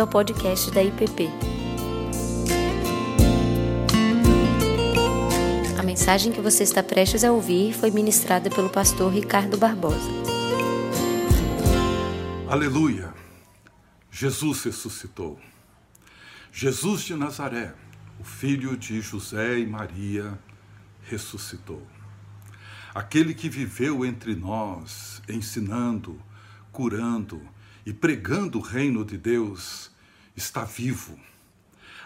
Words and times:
bem-vindo 0.00 0.02
ao 0.02 0.06
podcast 0.06 0.70
da 0.70 0.82
IPP. 0.82 1.28
A 5.78 5.82
mensagem 5.82 6.32
que 6.32 6.40
você 6.40 6.62
está 6.62 6.82
prestes 6.82 7.22
a 7.24 7.32
ouvir 7.32 7.74
foi 7.74 7.90
ministrada 7.90 8.48
pelo 8.48 8.70
pastor 8.70 9.12
Ricardo 9.12 9.58
Barbosa. 9.58 10.10
Aleluia! 12.48 13.12
Jesus 14.10 14.64
ressuscitou. 14.64 15.38
Jesus 16.50 17.02
de 17.02 17.14
Nazaré, 17.14 17.74
o 18.18 18.24
filho 18.24 18.76
de 18.76 19.00
José 19.00 19.58
e 19.58 19.66
Maria, 19.66 20.38
ressuscitou. 21.02 21.86
Aquele 22.94 23.34
que 23.34 23.48
viveu 23.48 24.04
entre 24.04 24.34
nós, 24.34 25.22
ensinando, 25.28 26.20
curando, 26.72 27.40
e 27.84 27.92
pregando 27.92 28.58
o 28.58 28.62
reino 28.62 29.04
de 29.04 29.16
Deus 29.16 29.89
está 30.40 30.64
vivo. 30.64 31.18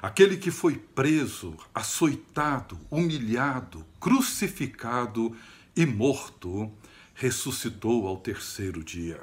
Aquele 0.02 0.36
que 0.36 0.50
foi 0.50 0.76
preso, 0.76 1.56
açoitado, 1.74 2.78
humilhado, 2.90 3.86
crucificado 3.98 5.34
e 5.74 5.86
morto, 5.86 6.70
ressuscitou 7.14 8.06
ao 8.06 8.18
terceiro 8.18 8.84
dia. 8.84 9.22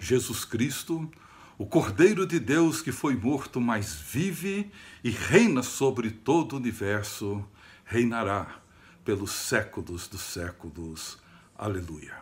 Jesus 0.00 0.44
Cristo, 0.44 1.08
o 1.56 1.66
Cordeiro 1.66 2.26
de 2.26 2.40
Deus 2.40 2.82
que 2.82 2.90
foi 2.90 3.14
morto, 3.14 3.60
mas 3.60 3.94
vive 3.94 4.72
e 5.04 5.10
reina 5.10 5.62
sobre 5.62 6.10
todo 6.10 6.54
o 6.54 6.56
universo, 6.56 7.44
reinará 7.84 8.60
pelos 9.04 9.30
séculos 9.30 10.08
dos 10.08 10.22
séculos. 10.22 11.18
Aleluia. 11.56 12.16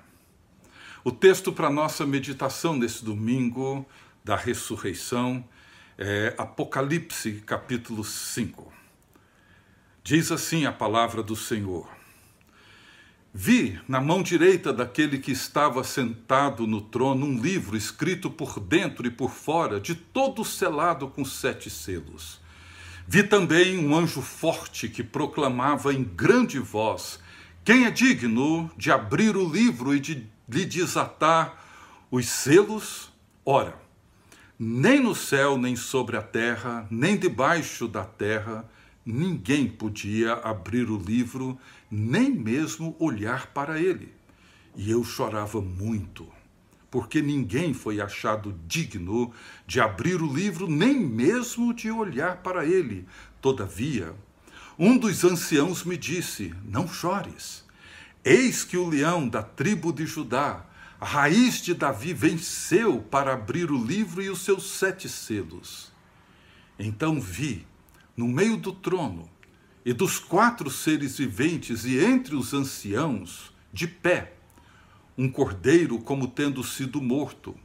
O 1.02 1.11
texto 1.11 1.50
para 1.50 1.70
nossa 1.70 2.05
meditação 2.05 2.77
nesse 2.77 3.02
domingo 3.02 3.86
da 4.22 4.36
ressurreição 4.36 5.42
é 6.03 6.34
Apocalipse, 6.39 7.43
capítulo 7.45 8.03
5. 8.03 8.73
Diz 10.03 10.33
assim 10.33 10.65
a 10.65 10.73
palavra 10.73 11.23
do 11.23 11.37
Senhor: 11.37 11.87
Vi 13.34 13.79
na 13.87 14.01
mão 14.01 14.23
direita 14.23 14.73
daquele 14.73 15.19
que 15.19 15.31
estava 15.31 15.84
sentado 15.84 16.67
no 16.67 16.81
trono 16.81 17.27
um 17.27 17.39
livro 17.39 17.77
escrito 17.77 18.31
por 18.31 18.59
dentro 18.59 19.06
e 19.06 19.11
por 19.11 19.31
fora, 19.31 19.78
de 19.78 19.95
todo 19.95 20.43
selado 20.43 21.06
com 21.06 21.23
sete 21.23 21.69
selos. 21.69 22.41
Vi 23.06 23.23
também 23.23 23.77
um 23.77 23.95
anjo 23.95 24.23
forte 24.23 24.89
que 24.89 25.05
proclamava 25.05 25.93
em 25.93 26.03
grande 26.03 26.59
voz: 26.59 27.21
Quem 27.62 27.84
é 27.84 27.91
digno 27.91 28.71
de 28.75 28.91
abrir 28.91 29.37
o 29.37 29.47
livro 29.47 29.95
e 29.95 30.01
de 30.01 30.27
lhe 30.48 30.65
desatar 30.65 31.62
os 32.11 32.27
selos, 32.27 33.12
ora, 33.45 33.89
nem 34.62 35.00
no 35.00 35.14
céu, 35.14 35.56
nem 35.56 35.75
sobre 35.75 36.19
a 36.19 36.22
terra, 36.22 36.86
nem 36.91 37.16
debaixo 37.16 37.89
da 37.89 38.05
terra, 38.05 38.69
ninguém 39.06 39.66
podia 39.66 40.34
abrir 40.34 40.91
o 40.91 40.98
livro, 40.98 41.58
nem 41.91 42.30
mesmo 42.30 42.94
olhar 42.98 43.47
para 43.55 43.81
ele. 43.81 44.12
E 44.77 44.91
eu 44.91 45.03
chorava 45.03 45.62
muito, 45.62 46.28
porque 46.91 47.22
ninguém 47.22 47.72
foi 47.72 48.03
achado 48.03 48.55
digno 48.69 49.33
de 49.66 49.81
abrir 49.81 50.20
o 50.20 50.31
livro, 50.31 50.69
nem 50.69 51.00
mesmo 51.00 51.72
de 51.72 51.91
olhar 51.91 52.42
para 52.42 52.66
ele. 52.66 53.06
Todavia, 53.41 54.14
um 54.78 54.98
dos 54.98 55.25
anciãos 55.25 55.84
me 55.84 55.97
disse: 55.97 56.53
Não 56.66 56.86
chores. 56.86 57.64
Eis 58.22 58.62
que 58.62 58.77
o 58.77 58.86
leão 58.86 59.27
da 59.27 59.42
tribo 59.42 59.91
de 59.91 60.05
Judá, 60.05 60.66
a 61.01 61.06
raiz 61.06 61.62
de 61.62 61.73
Davi, 61.73 62.12
venceu 62.12 63.01
para 63.01 63.33
abrir 63.33 63.70
o 63.70 63.83
livro 63.83 64.23
e 64.23 64.29
os 64.29 64.41
seus 64.41 64.65
sete 64.73 65.09
selos. 65.09 65.91
Então 66.79 67.19
vi, 67.19 67.66
no 68.15 68.28
meio 68.28 68.59
do 68.59 68.71
trono 68.72 69.28
e 69.83 69.94
dos 69.94 70.19
quatro 70.19 70.71
seres 70.71 71.16
viventes 71.16 71.87
e 71.87 71.99
entre 71.99 72.34
os 72.34 72.53
anciãos, 72.53 73.50
de 73.72 73.87
pé, 73.87 74.34
um 75.16 75.31
cordeiro 75.31 75.99
como 75.99 76.28
tendo 76.28 76.62
sido 76.62 77.00
morto. 77.00 77.56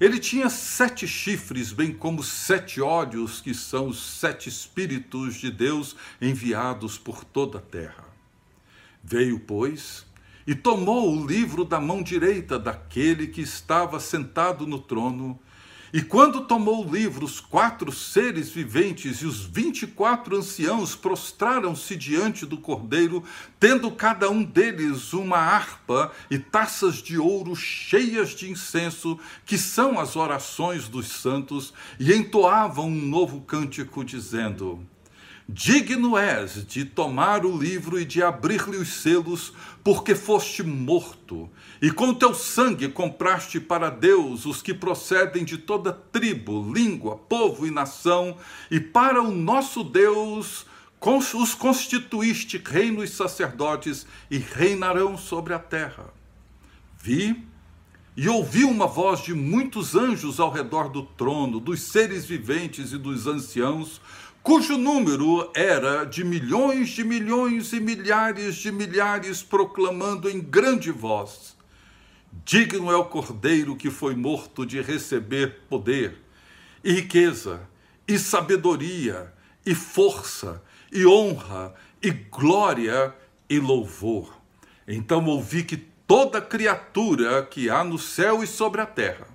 Ele 0.00 0.18
tinha 0.18 0.50
sete 0.50 1.06
chifres, 1.06 1.72
bem 1.72 1.92
como 1.92 2.22
sete 2.22 2.80
olhos, 2.80 3.40
que 3.40 3.54
são 3.54 3.88
os 3.88 4.02
sete 4.02 4.48
Espíritos 4.48 5.36
de 5.36 5.50
Deus 5.50 5.96
enviados 6.20 6.98
por 6.98 7.24
toda 7.24 7.58
a 7.58 7.62
terra. 7.62 8.04
Veio, 9.02 9.40
pois, 9.40 10.05
e 10.46 10.54
tomou 10.54 11.16
o 11.16 11.26
livro 11.26 11.64
da 11.64 11.80
mão 11.80 12.02
direita 12.02 12.58
daquele 12.58 13.26
que 13.26 13.40
estava 13.40 13.98
sentado 13.98 14.66
no 14.66 14.78
trono. 14.78 15.38
E 15.92 16.02
quando 16.02 16.42
tomou 16.42 16.84
o 16.84 16.92
livro, 16.92 17.24
os 17.24 17.40
quatro 17.40 17.92
seres 17.92 18.50
viventes 18.50 19.18
e 19.18 19.26
os 19.26 19.44
vinte 19.44 19.82
e 19.82 19.86
quatro 19.86 20.36
anciãos 20.36 20.94
prostraram-se 20.96 21.96
diante 21.96 22.44
do 22.44 22.58
cordeiro, 22.58 23.22
tendo 23.58 23.90
cada 23.90 24.28
um 24.28 24.42
deles 24.42 25.12
uma 25.12 25.38
harpa 25.38 26.12
e 26.30 26.38
taças 26.38 26.96
de 26.96 27.16
ouro 27.18 27.54
cheias 27.54 28.30
de 28.30 28.50
incenso, 28.50 29.18
que 29.44 29.56
são 29.56 29.98
as 29.98 30.16
orações 30.16 30.88
dos 30.88 31.06
santos, 31.06 31.72
e 31.98 32.12
entoavam 32.12 32.88
um 32.88 33.06
novo 33.06 33.40
cântico, 33.40 34.04
dizendo: 34.04 34.84
Digno 35.48 36.18
és 36.18 36.66
de 36.66 36.84
tomar 36.84 37.46
o 37.46 37.56
livro 37.56 38.00
e 38.00 38.04
de 38.04 38.20
abrir-lhe 38.20 38.76
os 38.76 38.94
selos, 38.94 39.52
porque 39.84 40.16
foste 40.16 40.64
morto, 40.64 41.48
e 41.80 41.88
com 41.88 42.12
teu 42.12 42.34
sangue 42.34 42.88
compraste 42.88 43.60
para 43.60 43.88
Deus 43.88 44.44
os 44.44 44.60
que 44.60 44.74
procedem 44.74 45.44
de 45.44 45.56
toda 45.56 45.92
tribo, 45.92 46.72
língua, 46.72 47.16
povo 47.16 47.64
e 47.64 47.70
nação, 47.70 48.36
e 48.68 48.80
para 48.80 49.22
o 49.22 49.30
nosso 49.30 49.84
Deus 49.84 50.66
os 51.00 51.54
constituíste 51.54 52.60
reinos 52.64 53.10
sacerdotes 53.10 54.04
e 54.28 54.38
reinarão 54.38 55.16
sobre 55.16 55.54
a 55.54 55.58
terra. 55.60 56.12
Vi 57.00 57.40
e 58.16 58.28
ouvi 58.28 58.64
uma 58.64 58.88
voz 58.88 59.22
de 59.22 59.32
muitos 59.32 59.94
anjos 59.94 60.40
ao 60.40 60.50
redor 60.50 60.88
do 60.88 61.02
trono, 61.02 61.60
dos 61.60 61.82
seres 61.82 62.24
viventes 62.24 62.92
e 62.92 62.98
dos 62.98 63.28
anciãos, 63.28 64.00
cujo 64.46 64.78
número 64.78 65.50
era 65.56 66.04
de 66.04 66.22
milhões 66.22 66.90
de 66.90 67.02
milhões 67.02 67.72
e 67.72 67.80
milhares 67.80 68.54
de 68.54 68.70
milhares, 68.70 69.42
proclamando 69.42 70.30
em 70.30 70.40
grande 70.40 70.92
voz: 70.92 71.56
Digno 72.44 72.92
é 72.92 72.94
o 72.94 73.06
cordeiro 73.06 73.74
que 73.74 73.90
foi 73.90 74.14
morto 74.14 74.64
de 74.64 74.80
receber 74.80 75.62
poder, 75.68 76.22
e 76.84 76.92
riqueza, 76.92 77.68
e 78.06 78.20
sabedoria, 78.20 79.34
e 79.66 79.74
força, 79.74 80.62
e 80.92 81.04
honra, 81.04 81.74
e 82.00 82.12
glória, 82.12 83.12
e 83.50 83.58
louvor. 83.58 84.32
Então 84.86 85.26
ouvi 85.26 85.64
que 85.64 85.76
toda 85.76 86.40
criatura 86.40 87.44
que 87.44 87.68
há 87.68 87.82
no 87.82 87.98
céu 87.98 88.44
e 88.44 88.46
sobre 88.46 88.80
a 88.80 88.86
terra, 88.86 89.26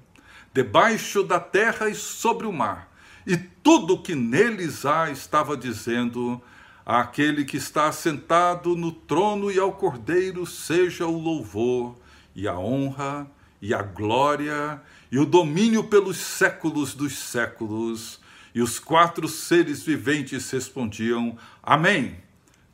debaixo 0.53 1.21
da 1.21 1.37
terra 1.37 1.89
e 1.89 1.95
sobre 1.95 2.47
o 2.47 2.53
mar, 2.53 2.90
e 3.25 3.37
tudo 3.37 4.01
que 4.01 4.15
neles 4.15 4.85
há 4.85 5.11
estava 5.11 5.55
dizendo: 5.55 6.41
àquele 6.85 7.45
que 7.45 7.57
está 7.57 7.91
sentado 7.91 8.75
no 8.75 8.91
trono 8.91 9.51
e 9.51 9.59
ao 9.59 9.73
Cordeiro 9.73 10.45
seja 10.45 11.05
o 11.05 11.17
louvor 11.17 11.95
e 12.35 12.47
a 12.47 12.57
honra 12.57 13.29
e 13.61 13.73
a 13.73 13.81
glória 13.81 14.81
e 15.11 15.19
o 15.19 15.25
domínio 15.25 15.83
pelos 15.83 16.17
séculos 16.17 16.93
dos 16.93 17.17
séculos. 17.17 18.19
E 18.53 18.61
os 18.61 18.79
quatro 18.79 19.27
seres 19.27 19.83
viventes 19.83 20.49
respondiam: 20.51 21.37
Amém. 21.61 22.17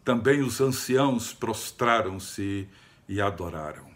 Também 0.03 0.41
os 0.41 0.62
anciãos 0.62 1.34
prostraram-se 1.34 2.68
e 3.09 3.22
adoraram. 3.22 3.88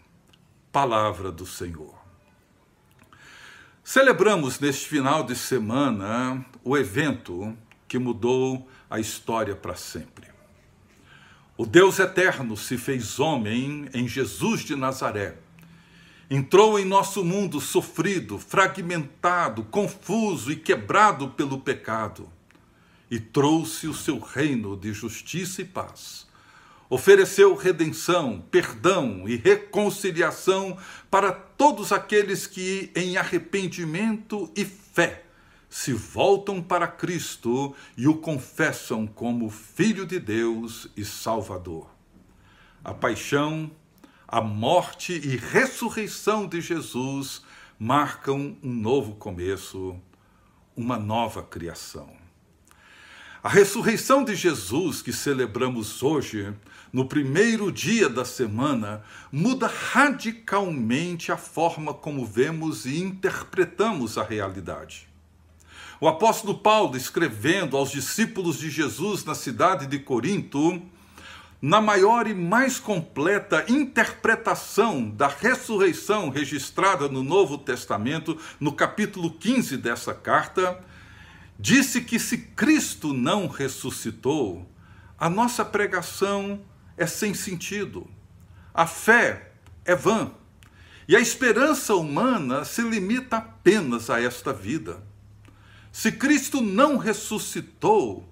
Palavra 0.70 1.32
do 1.32 1.46
Senhor. 1.46 2.01
Celebramos 3.84 4.60
neste 4.60 4.86
final 4.86 5.24
de 5.24 5.34
semana 5.34 6.46
o 6.62 6.78
evento 6.78 7.56
que 7.88 7.98
mudou 7.98 8.68
a 8.88 9.00
história 9.00 9.56
para 9.56 9.74
sempre. 9.74 10.28
O 11.56 11.66
Deus 11.66 11.98
eterno 11.98 12.56
se 12.56 12.78
fez 12.78 13.18
homem 13.18 13.88
em 13.92 14.06
Jesus 14.06 14.60
de 14.60 14.76
Nazaré. 14.76 15.36
Entrou 16.30 16.78
em 16.78 16.84
nosso 16.84 17.24
mundo 17.24 17.60
sofrido, 17.60 18.38
fragmentado, 18.38 19.64
confuso 19.64 20.52
e 20.52 20.56
quebrado 20.56 21.30
pelo 21.30 21.58
pecado 21.58 22.30
e 23.10 23.18
trouxe 23.18 23.88
o 23.88 23.94
seu 23.94 24.20
reino 24.20 24.76
de 24.76 24.92
justiça 24.92 25.60
e 25.60 25.64
paz 25.64 26.30
ofereceu 26.92 27.54
redenção, 27.54 28.44
perdão 28.50 29.26
e 29.26 29.34
reconciliação 29.34 30.76
para 31.10 31.32
todos 31.32 31.90
aqueles 31.90 32.46
que, 32.46 32.92
em 32.94 33.16
arrependimento 33.16 34.52
e 34.54 34.62
fé, 34.62 35.24
se 35.70 35.94
voltam 35.94 36.60
para 36.60 36.86
Cristo 36.86 37.74
e 37.96 38.06
o 38.06 38.16
confessam 38.16 39.06
como 39.06 39.48
Filho 39.48 40.04
de 40.04 40.20
Deus 40.20 40.86
e 40.94 41.02
Salvador. 41.02 41.88
A 42.84 42.92
paixão, 42.92 43.70
a 44.28 44.42
morte 44.42 45.14
e 45.14 45.34
ressurreição 45.38 46.46
de 46.46 46.60
Jesus 46.60 47.40
marcam 47.78 48.54
um 48.62 48.70
novo 48.70 49.14
começo, 49.14 49.96
uma 50.76 50.98
nova 50.98 51.42
criação. 51.42 52.21
A 53.44 53.48
ressurreição 53.48 54.22
de 54.22 54.36
Jesus, 54.36 55.02
que 55.02 55.12
celebramos 55.12 56.00
hoje, 56.00 56.54
no 56.92 57.06
primeiro 57.06 57.72
dia 57.72 58.08
da 58.08 58.24
semana, 58.24 59.02
muda 59.32 59.66
radicalmente 59.66 61.32
a 61.32 61.36
forma 61.36 61.92
como 61.92 62.24
vemos 62.24 62.86
e 62.86 63.02
interpretamos 63.02 64.16
a 64.16 64.22
realidade. 64.22 65.08
O 66.00 66.06
apóstolo 66.06 66.58
Paulo, 66.58 66.96
escrevendo 66.96 67.76
aos 67.76 67.90
discípulos 67.90 68.60
de 68.60 68.70
Jesus 68.70 69.24
na 69.24 69.34
cidade 69.34 69.88
de 69.88 69.98
Corinto, 69.98 70.80
na 71.60 71.80
maior 71.80 72.28
e 72.28 72.34
mais 72.34 72.78
completa 72.78 73.64
interpretação 73.66 75.10
da 75.10 75.26
ressurreição 75.26 76.28
registrada 76.28 77.08
no 77.08 77.24
Novo 77.24 77.58
Testamento, 77.58 78.38
no 78.60 78.72
capítulo 78.72 79.32
15 79.32 79.78
dessa 79.78 80.14
carta, 80.14 80.78
disse 81.62 82.00
que 82.00 82.18
se 82.18 82.38
Cristo 82.38 83.12
não 83.12 83.46
ressuscitou, 83.46 84.68
a 85.16 85.30
nossa 85.30 85.64
pregação 85.64 86.60
é 86.96 87.06
sem 87.06 87.32
sentido, 87.34 88.10
a 88.74 88.84
fé 88.84 89.52
é 89.84 89.94
vã 89.94 90.32
e 91.06 91.14
a 91.14 91.20
esperança 91.20 91.94
humana 91.94 92.64
se 92.64 92.82
limita 92.82 93.36
apenas 93.36 94.10
a 94.10 94.20
esta 94.20 94.52
vida. 94.52 95.04
Se 95.92 96.10
Cristo 96.10 96.60
não 96.60 96.96
ressuscitou, 96.96 98.28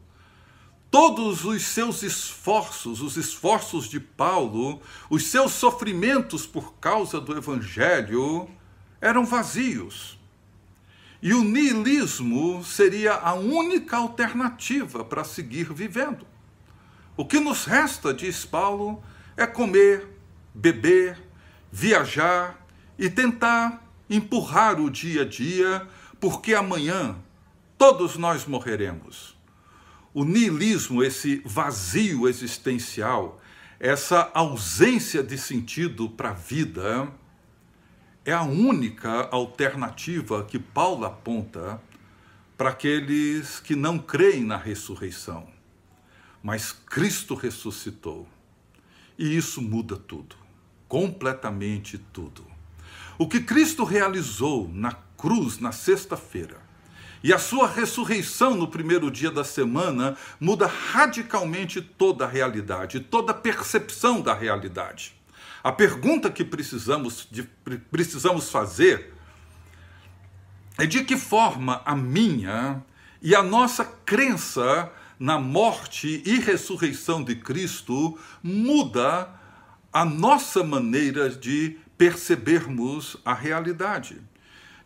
todos 0.90 1.44
os 1.44 1.62
seus 1.62 2.02
esforços, 2.02 3.00
os 3.00 3.16
esforços 3.16 3.88
de 3.88 4.00
Paulo, 4.00 4.82
os 5.08 5.26
seus 5.26 5.52
sofrimentos 5.52 6.46
por 6.46 6.74
causa 6.80 7.20
do 7.20 7.36
Evangelho, 7.36 8.50
eram 9.00 9.24
vazios. 9.24 10.19
E 11.22 11.34
o 11.34 11.44
niilismo 11.44 12.64
seria 12.64 13.14
a 13.14 13.34
única 13.34 13.98
alternativa 13.98 15.04
para 15.04 15.22
seguir 15.22 15.72
vivendo. 15.72 16.26
O 17.16 17.26
que 17.26 17.38
nos 17.38 17.66
resta, 17.66 18.14
diz 18.14 18.46
Paulo, 18.46 19.02
é 19.36 19.46
comer, 19.46 20.08
beber, 20.54 21.18
viajar 21.70 22.66
e 22.98 23.10
tentar 23.10 23.86
empurrar 24.08 24.80
o 24.80 24.90
dia 24.90 25.22
a 25.22 25.24
dia, 25.24 25.86
porque 26.18 26.54
amanhã 26.54 27.16
todos 27.76 28.16
nós 28.16 28.46
morreremos. 28.46 29.38
O 30.12 30.24
niilismo, 30.24 31.04
esse 31.04 31.42
vazio 31.44 32.28
existencial, 32.28 33.40
essa 33.78 34.30
ausência 34.34 35.22
de 35.22 35.38
sentido 35.38 36.08
para 36.08 36.30
a 36.30 36.34
vida, 36.34 37.10
é 38.24 38.32
a 38.32 38.42
única 38.42 39.28
alternativa 39.30 40.44
que 40.44 40.58
Paulo 40.58 41.06
aponta 41.06 41.80
para 42.56 42.70
aqueles 42.70 43.58
que 43.60 43.74
não 43.74 43.98
creem 43.98 44.44
na 44.44 44.56
ressurreição. 44.56 45.48
Mas 46.42 46.72
Cristo 46.72 47.34
ressuscitou. 47.34 48.28
E 49.18 49.36
isso 49.36 49.62
muda 49.62 49.96
tudo, 49.96 50.36
completamente 50.88 51.98
tudo. 51.98 52.44
O 53.18 53.28
que 53.28 53.40
Cristo 53.40 53.84
realizou 53.84 54.68
na 54.72 54.92
cruz 54.92 55.58
na 55.58 55.72
sexta-feira 55.72 56.58
e 57.22 57.32
a 57.32 57.38
sua 57.38 57.68
ressurreição 57.68 58.54
no 58.54 58.66
primeiro 58.66 59.10
dia 59.10 59.30
da 59.30 59.44
semana 59.44 60.16
muda 60.38 60.66
radicalmente 60.66 61.82
toda 61.82 62.24
a 62.24 62.28
realidade, 62.28 63.00
toda 63.00 63.32
a 63.32 63.34
percepção 63.34 64.22
da 64.22 64.32
realidade. 64.32 65.19
A 65.62 65.70
pergunta 65.70 66.30
que 66.30 66.44
precisamos, 66.44 67.28
de, 67.30 67.42
precisamos 67.90 68.50
fazer 68.50 69.14
é 70.78 70.86
de 70.86 71.04
que 71.04 71.16
forma 71.16 71.82
a 71.84 71.94
minha 71.94 72.82
e 73.20 73.34
a 73.34 73.42
nossa 73.42 73.84
crença 73.84 74.90
na 75.18 75.38
morte 75.38 76.22
e 76.24 76.40
ressurreição 76.40 77.22
de 77.22 77.36
Cristo 77.36 78.18
muda 78.42 79.28
a 79.92 80.04
nossa 80.04 80.64
maneira 80.64 81.28
de 81.28 81.76
percebermos 81.98 83.18
a 83.22 83.34
realidade. 83.34 84.16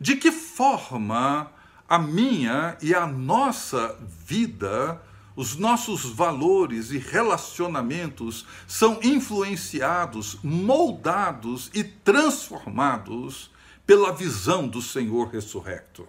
De 0.01 0.17
que 0.17 0.33
forma 0.33 1.53
a 1.89 1.99
minha 1.99 2.77
e 2.83 2.93
a 2.93 3.07
nossa 3.07 3.97
vida, 4.27 5.01
os 5.37 5.57
nossos 5.57 6.05
valores 6.05 6.91
e 6.91 6.99
relacionamentos 6.99 8.47
são 8.67 9.01
influenciados, 9.03 10.39
moldados 10.43 11.71
e 11.75 11.83
transformados 11.83 13.51
pela 13.87 14.13
visão 14.13 14.67
do 14.67 14.81
Senhor 14.81 15.29
ressurrecto. 15.29 16.07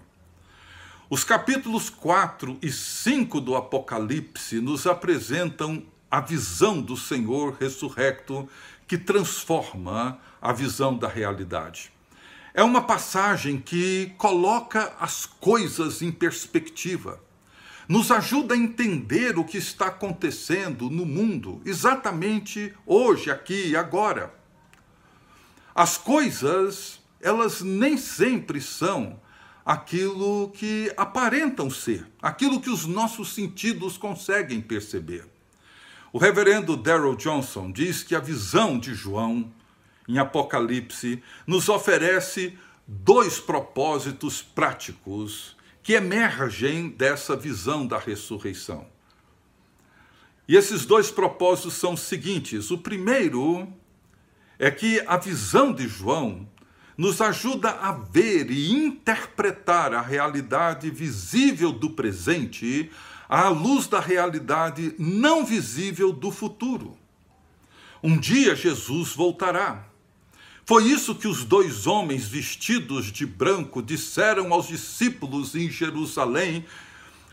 Os 1.10 1.24
capítulos 1.24 1.89
4 1.89 2.57
e 2.62 2.72
5 2.72 3.39
do 3.42 3.56
Apocalipse 3.56 4.60
nos 4.60 4.88
apresentam 4.88 5.83
a 6.10 6.19
visão 6.19 6.81
do 6.81 6.95
Senhor 6.95 7.57
ressurrecto 7.60 8.48
que 8.88 8.98
transforma 8.98 10.19
a 10.42 10.54
visão 10.54 10.95
da 10.98 11.07
realidade. 11.07 11.92
É 12.54 12.63
uma 12.63 12.81
passagem 12.81 13.60
que 13.60 14.13
coloca 14.18 14.94
as 15.00 15.25
coisas 15.25 16.01
em 16.01 16.12
perspectiva, 16.12 17.19
nos 17.87 18.11
ajuda 18.11 18.53
a 18.53 18.57
entender 18.57 19.37
o 19.37 19.43
que 19.43 19.57
está 19.57 19.87
acontecendo 19.87 20.89
no 20.89 21.05
mundo, 21.05 21.61
exatamente 21.65 22.73
hoje, 22.85 23.29
aqui 23.29 23.69
e 23.69 23.75
agora. 23.75 24.33
As 25.73 25.97
coisas, 25.97 26.99
elas 27.21 27.61
nem 27.61 27.97
sempre 27.97 28.61
são 28.61 29.19
aquilo 29.65 30.51
que 30.51 30.91
aparentam 30.95 31.69
ser, 31.69 32.07
aquilo 32.21 32.61
que 32.61 32.69
os 32.69 32.85
nossos 32.85 33.33
sentidos 33.33 33.97
conseguem 33.97 34.61
perceber. 34.61 35.25
O 36.13 36.17
reverendo 36.17 36.77
Darrell 36.77 37.15
Johnson 37.15 37.71
diz 37.71 38.03
que 38.03 38.15
a 38.15 38.19
visão 38.19 38.79
de 38.79 38.93
João 38.93 39.51
em 40.07 40.17
Apocalipse 40.17 41.21
nos 41.45 41.67
oferece 41.67 42.57
dois 42.87 43.39
propósitos 43.39 44.41
práticos 44.41 45.55
que 45.85 45.93
emergem 45.93 46.89
dessa 46.89 47.35
visão 47.35 47.85
da 47.85 47.99
ressurreição. 47.99 48.87
E 50.47 50.55
esses 50.55 50.83
dois 50.83 51.11
propósitos 51.11 51.75
são 51.75 51.93
os 51.93 51.99
seguintes: 51.99 52.71
o 52.71 52.79
primeiro 52.79 53.71
é 54.57 54.71
que 54.71 54.99
a 55.05 55.15
visão 55.15 55.71
de 55.71 55.87
João 55.87 56.49
nos 56.97 57.21
ajuda 57.21 57.69
a 57.69 57.92
ver 57.92 58.49
e 58.49 58.71
interpretar 58.71 59.94
a 59.94 60.01
realidade 60.01 60.89
visível 60.89 61.71
do 61.71 61.92
presente 61.92 62.89
à 63.30 63.47
luz 63.49 63.85
da 63.85 63.99
realidade 63.99 64.95
não 64.97 65.45
visível 65.45 66.11
do 66.11 66.31
futuro. 66.31 66.97
Um 68.01 68.18
dia 68.18 68.56
Jesus 68.56 69.13
voltará. 69.13 69.87
Foi 70.68 70.84
isso 70.86 71.14
que 71.14 71.28
os 71.28 71.45
dois 71.45 71.86
homens 71.86 72.28
vestidos 72.28 73.12
de 73.12 73.24
branco 73.24 73.84
disseram 73.84 74.52
aos 74.52 74.68
discípulos 74.68 75.54
em 75.54 75.69
Jerusalém 75.69 76.66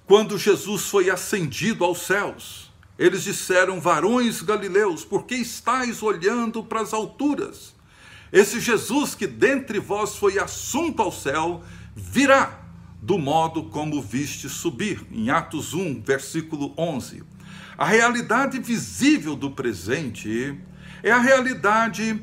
quando 0.04 0.38
Jesus 0.38 0.82
foi 0.82 1.08
ascendido 1.08 1.82
aos 1.82 2.02
céus. 2.02 2.70
Eles 2.98 3.24
disseram: 3.24 3.80
Varões 3.80 4.42
galileus, 4.42 5.02
por 5.02 5.24
que 5.24 5.34
estáis 5.34 6.02
olhando 6.02 6.62
para 6.62 6.82
as 6.82 6.92
alturas? 6.92 7.74
Esse 8.30 8.60
Jesus 8.60 9.14
que 9.14 9.26
dentre 9.26 9.78
vós 9.78 10.14
foi 10.16 10.38
assunto 10.38 11.00
ao 11.00 11.10
céu, 11.10 11.62
virá 11.96 12.60
do 13.00 13.18
modo 13.18 13.64
como 13.64 14.02
viste 14.02 14.46
subir. 14.46 15.06
Em 15.10 15.30
Atos 15.30 15.72
1, 15.72 16.02
versículo 16.02 16.74
11. 16.76 17.22
A 17.78 17.86
realidade 17.86 18.58
visível 18.58 19.34
do 19.34 19.50
presente 19.50 20.54
é 21.02 21.10
a 21.10 21.18
realidade 21.18 22.22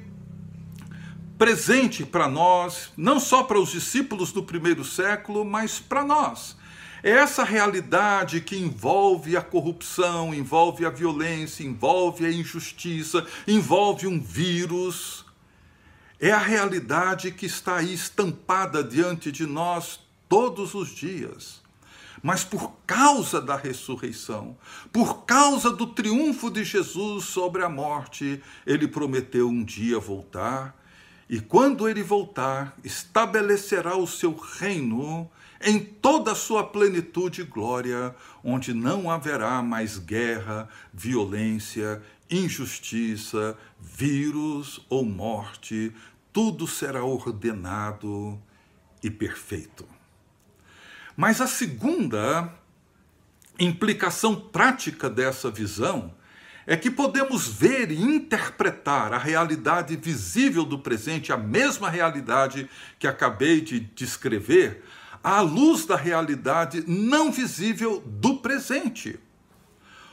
presente 1.39 2.05
para 2.05 2.27
nós, 2.27 2.91
não 2.95 3.19
só 3.19 3.41
para 3.41 3.59
os 3.59 3.71
discípulos 3.71 4.31
do 4.31 4.43
primeiro 4.43 4.85
século, 4.85 5.43
mas 5.43 5.79
para 5.79 6.03
nós. 6.03 6.55
É 7.01 7.09
essa 7.09 7.43
realidade 7.43 8.41
que 8.41 8.57
envolve 8.57 9.35
a 9.35 9.41
corrupção, 9.41 10.35
envolve 10.35 10.85
a 10.85 10.91
violência, 10.91 11.63
envolve 11.63 12.23
a 12.25 12.31
injustiça, 12.31 13.25
envolve 13.47 14.05
um 14.05 14.19
vírus 14.19 15.25
é 16.19 16.31
a 16.31 16.37
realidade 16.37 17.31
que 17.31 17.45
está 17.45 17.77
aí 17.77 17.93
estampada 17.93 18.83
diante 18.83 19.31
de 19.31 19.45
nós 19.45 20.01
todos 20.27 20.73
os 20.73 20.89
dias. 20.89 21.61
Mas 22.21 22.43
por 22.43 22.73
causa 22.85 23.39
da 23.39 23.55
ressurreição, 23.55 24.57
por 24.91 25.23
causa 25.23 25.71
do 25.71 25.87
triunfo 25.87 26.51
de 26.51 26.65
Jesus 26.65 27.23
sobre 27.23 27.63
a 27.63 27.69
morte, 27.69 28.43
ele 28.67 28.85
prometeu 28.85 29.47
um 29.47 29.63
dia 29.63 29.97
voltar, 29.97 30.75
e 31.29 31.39
quando 31.39 31.87
ele 31.87 32.01
voltar, 32.01 32.75
estabelecerá 32.83 33.95
o 33.95 34.07
seu 34.07 34.35
reino 34.35 35.29
em 35.61 35.79
toda 35.79 36.31
a 36.31 36.35
sua 36.35 36.63
plenitude 36.63 37.41
e 37.41 37.43
glória, 37.43 38.15
onde 38.43 38.73
não 38.73 39.11
haverá 39.11 39.61
mais 39.61 39.99
guerra, 39.99 40.67
violência, 40.91 42.01
injustiça, 42.31 43.55
vírus 43.79 44.83
ou 44.89 45.05
morte, 45.05 45.93
tudo 46.33 46.65
será 46.65 47.03
ordenado 47.03 48.41
e 49.03 49.11
perfeito. 49.11 49.85
Mas 51.15 51.41
a 51.41 51.47
segunda 51.47 52.51
implicação 53.59 54.35
prática 54.35 55.09
dessa 55.09 55.51
visão 55.51 56.13
é 56.69 56.77
que 56.77 56.91
podemos 56.91 57.47
ver 57.47 57.89
e 57.89 57.99
interpretar 57.99 59.11
a 59.11 59.17
realidade 59.17 59.95
visível 59.95 60.63
do 60.63 60.77
presente, 60.77 61.33
a 61.33 61.37
mesma 61.37 61.89
realidade 61.89 62.69
que 62.99 63.07
acabei 63.07 63.59
de 63.59 63.79
descrever, 63.79 64.83
à 65.23 65.41
luz 65.41 65.87
da 65.87 65.95
realidade 65.95 66.83
não 66.87 67.31
visível 67.31 68.03
do 68.05 68.37
presente. 68.37 69.19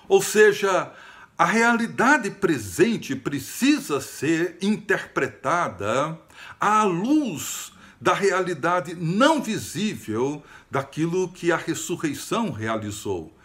Ou 0.08 0.22
seja, 0.22 0.90
a 1.36 1.44
realidade 1.44 2.30
presente 2.30 3.14
precisa 3.14 4.00
ser 4.00 4.56
interpretada 4.62 6.18
à 6.58 6.84
luz 6.84 7.70
da 8.00 8.14
realidade 8.14 8.94
não 8.94 9.42
visível 9.42 10.42
daquilo 10.70 11.28
que 11.28 11.52
a 11.52 11.56
ressurreição 11.58 12.50
realizou. 12.50 13.35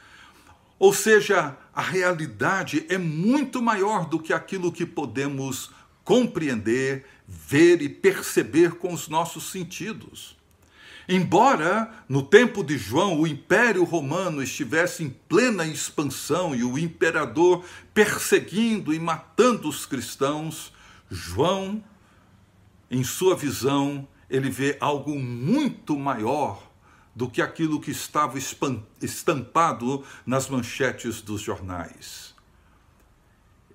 Ou 0.81 0.91
seja, 0.91 1.55
a 1.75 1.81
realidade 1.83 2.87
é 2.89 2.97
muito 2.97 3.61
maior 3.61 4.09
do 4.09 4.17
que 4.17 4.33
aquilo 4.33 4.71
que 4.71 4.83
podemos 4.83 5.69
compreender, 6.03 7.05
ver 7.27 7.83
e 7.83 7.87
perceber 7.87 8.71
com 8.71 8.91
os 8.91 9.07
nossos 9.07 9.51
sentidos. 9.51 10.35
Embora 11.07 12.03
no 12.09 12.23
tempo 12.23 12.63
de 12.63 12.79
João 12.79 13.19
o 13.19 13.27
Império 13.27 13.83
Romano 13.83 14.41
estivesse 14.41 15.03
em 15.03 15.11
plena 15.11 15.67
expansão 15.67 16.55
e 16.55 16.63
o 16.63 16.79
imperador 16.79 17.63
perseguindo 17.93 18.91
e 18.91 18.97
matando 18.97 19.69
os 19.69 19.85
cristãos, 19.85 20.73
João, 21.11 21.83
em 22.89 23.03
sua 23.03 23.35
visão, 23.35 24.07
ele 24.27 24.49
vê 24.49 24.77
algo 24.79 25.19
muito 25.19 25.95
maior 25.95 26.70
do 27.15 27.29
que 27.29 27.41
aquilo 27.41 27.79
que 27.79 27.91
estava 27.91 28.37
estampado 29.01 30.05
nas 30.25 30.47
manchetes 30.47 31.21
dos 31.21 31.41
jornais. 31.41 32.33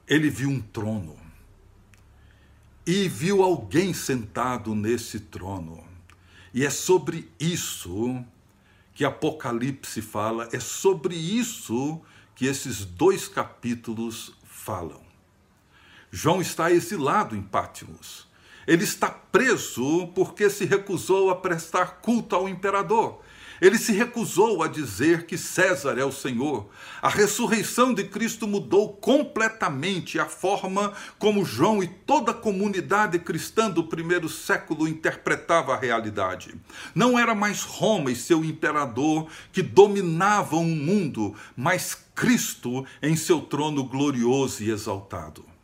Ele 0.06 0.30
viu 0.30 0.48
um 0.48 0.60
trono 0.60 1.16
e 2.86 3.08
viu 3.08 3.42
alguém 3.42 3.92
sentado 3.92 4.74
nesse 4.74 5.20
trono. 5.20 5.84
E 6.54 6.64
é 6.64 6.70
sobre 6.70 7.30
isso 7.38 8.24
que 8.94 9.04
Apocalipse 9.04 10.00
fala, 10.00 10.48
é 10.52 10.60
sobre 10.60 11.14
isso 11.14 12.00
que 12.34 12.46
esses 12.46 12.84
dois 12.84 13.28
capítulos 13.28 14.32
falam. 14.44 15.04
João 16.10 16.40
está 16.40 16.70
exilado 16.70 17.36
em 17.36 17.42
Pátimos. 17.42 18.25
Ele 18.66 18.84
está 18.84 19.08
preso 19.08 20.08
porque 20.08 20.50
se 20.50 20.64
recusou 20.64 21.30
a 21.30 21.36
prestar 21.36 22.00
culto 22.00 22.34
ao 22.34 22.48
imperador. 22.48 23.20
Ele 23.60 23.78
se 23.78 23.92
recusou 23.92 24.62
a 24.62 24.68
dizer 24.68 25.24
que 25.24 25.38
César 25.38 25.98
é 25.98 26.04
o 26.04 26.12
Senhor. 26.12 26.68
A 27.00 27.08
ressurreição 27.08 27.94
de 27.94 28.04
Cristo 28.04 28.46
mudou 28.46 28.92
completamente 28.92 30.18
a 30.18 30.26
forma 30.26 30.92
como 31.18 31.44
João 31.44 31.82
e 31.82 31.86
toda 31.86 32.32
a 32.32 32.34
comunidade 32.34 33.18
cristã 33.18 33.70
do 33.70 33.84
primeiro 33.84 34.28
século 34.28 34.86
interpretava 34.86 35.72
a 35.72 35.78
realidade. 35.78 36.54
Não 36.94 37.18
era 37.18 37.34
mais 37.34 37.62
Roma 37.62 38.10
e 38.10 38.16
seu 38.16 38.44
imperador 38.44 39.26
que 39.52 39.62
dominavam 39.62 40.60
o 40.62 40.76
mundo, 40.76 41.34
mas 41.56 41.96
Cristo 42.14 42.84
em 43.02 43.16
seu 43.16 43.40
trono 43.40 43.84
glorioso 43.84 44.62
e 44.62 44.70
exaltado. 44.70 45.55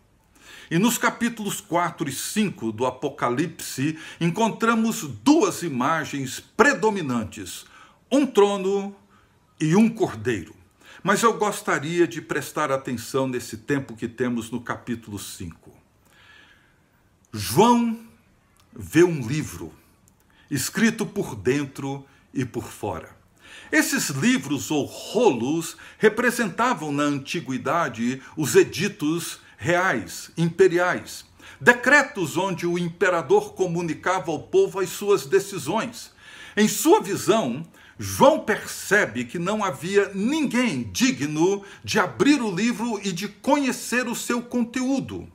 E 0.73 0.79
nos 0.79 0.97
capítulos 0.97 1.61
4 1.61 2.09
e 2.09 2.13
5 2.15 2.73
do 2.73 2.87
Apocalipse, 2.87 3.99
encontramos 4.19 5.03
duas 5.03 5.63
imagens 5.63 6.41
predominantes 6.41 7.67
um 8.11 8.25
trono 8.25 8.97
e 9.61 9.77
um 9.77 9.87
cordeiro. 9.87 10.57
Mas 11.03 11.23
eu 11.23 11.35
gostaria 11.35 12.09
de 12.09 12.23
prestar 12.23 12.73
atenção 12.73 13.29
nesse 13.29 13.59
tempo 13.59 13.95
que 13.95 14.09
temos 14.09 14.51
no 14.51 14.63
capítulo 14.63 15.19
5. 15.19 15.71
João 17.31 18.01
vê 18.75 19.05
um 19.05 19.21
livro 19.21 19.75
escrito 20.51 21.05
por 21.05 21.37
dentro 21.37 22.03
e 22.33 22.47
por 22.47 22.65
fora. 22.65 23.15
Esses 23.71 24.09
livros 24.09 24.71
ou 24.71 24.87
rolos 24.87 25.77
representavam 25.99 26.91
na 26.91 27.03
antiguidade 27.03 28.23
os 28.39 28.55
editos 28.55 29.39
reais, 29.63 30.33
imperiais, 30.37 31.25
decretos 31.61 32.37
onde 32.37 32.67
o 32.67 32.77
imperador 32.77 33.55
comunicava 33.55 34.33
ao 34.33 34.41
povo 34.41 34.81
as 34.81 34.89
suas 34.89 35.25
decisões. 35.25 36.11
Em 36.57 36.67
sua 36.67 37.01
visão, 37.01 37.65
João 37.97 38.41
percebe 38.41 39.25
que 39.25 39.39
não 39.39 39.63
havia 39.63 40.11
ninguém 40.13 40.91
digno 40.93 41.63
de 41.85 42.01
abrir 42.01 42.43
o 42.43 42.53
livro 42.53 43.01
e 43.05 43.13
de 43.13 43.29
conhecer 43.29 44.09
o 44.09 44.17
seu 44.17 44.43
conteúdo. 44.43 45.29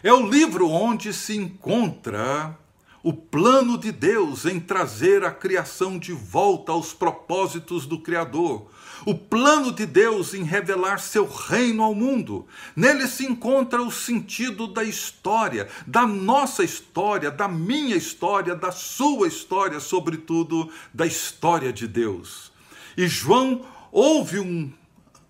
É 0.00 0.12
o 0.12 0.24
livro 0.24 0.68
onde 0.68 1.12
se 1.12 1.36
encontra 1.36 2.56
o 3.02 3.12
plano 3.12 3.78
de 3.78 3.90
Deus 3.90 4.44
em 4.44 4.60
trazer 4.60 5.24
a 5.24 5.30
criação 5.30 5.98
de 5.98 6.12
volta 6.12 6.72
aos 6.72 6.92
propósitos 6.92 7.86
do 7.86 7.98
Criador, 7.98 8.70
o 9.06 9.14
plano 9.14 9.72
de 9.72 9.86
Deus 9.86 10.34
em 10.34 10.42
revelar 10.42 11.00
seu 11.00 11.26
reino 11.26 11.82
ao 11.82 11.94
mundo. 11.94 12.46
Nele 12.76 13.06
se 13.06 13.24
encontra 13.24 13.80
o 13.82 13.90
sentido 13.90 14.66
da 14.66 14.84
história, 14.84 15.68
da 15.86 16.06
nossa 16.06 16.62
história, 16.62 17.30
da 17.30 17.48
minha 17.48 17.96
história, 17.96 18.54
da 18.54 18.70
sua 18.70 19.26
história, 19.26 19.80
sobretudo 19.80 20.70
da 20.92 21.06
história 21.06 21.72
de 21.72 21.88
Deus. 21.88 22.52
E 22.94 23.08
João 23.08 23.64
ouve 23.90 24.38
um, 24.38 24.70